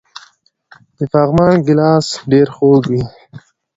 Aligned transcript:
د 0.97 0.99
پغمان 1.11 1.55
ګیلاس 1.65 2.07
ډیر 2.31 2.47
خوږ 2.55 2.81
وي. 2.91 3.03